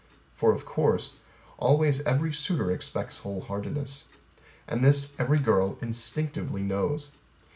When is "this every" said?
4.83-5.37